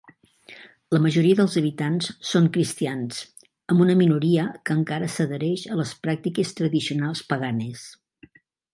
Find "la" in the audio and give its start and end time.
0.95-1.01